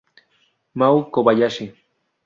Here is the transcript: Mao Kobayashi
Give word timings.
Mao 0.79 1.05
Kobayashi 1.13 1.65